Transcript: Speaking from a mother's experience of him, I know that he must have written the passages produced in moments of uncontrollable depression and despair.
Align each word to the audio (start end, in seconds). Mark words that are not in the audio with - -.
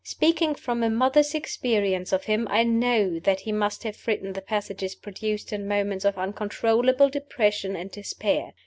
Speaking 0.03 0.55
from 0.55 0.81
a 0.81 0.89
mother's 0.89 1.35
experience 1.35 2.11
of 2.11 2.23
him, 2.23 2.47
I 2.49 2.63
know 2.63 3.19
that 3.19 3.41
he 3.41 3.51
must 3.51 3.83
have 3.83 4.07
written 4.07 4.33
the 4.33 4.41
passages 4.41 4.95
produced 4.95 5.53
in 5.53 5.67
moments 5.67 6.05
of 6.05 6.17
uncontrollable 6.17 7.09
depression 7.09 7.75
and 7.75 7.91
despair. 7.91 8.53